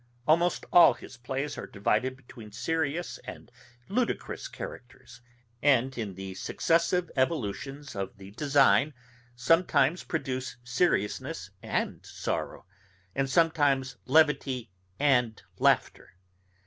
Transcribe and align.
Almost 0.27 0.65
all 0.73 0.95
his 0.95 1.15
plays 1.15 1.59
are 1.59 1.67
divided 1.67 2.17
between 2.17 2.51
serious 2.51 3.19
and 3.19 3.51
ludicrous 3.87 4.47
characters, 4.47 5.21
and, 5.61 5.95
in 5.95 6.15
the 6.15 6.33
successive 6.33 7.11
evolutions 7.15 7.95
of 7.95 8.17
the 8.17 8.31
design, 8.31 8.95
sometimes 9.35 10.03
produce 10.03 10.57
seriousness 10.63 11.51
and 11.61 12.03
sorrow, 12.03 12.65
and 13.13 13.29
sometimes 13.29 13.97
levity 14.07 14.71
and 14.99 15.43
laughter. 15.59 16.15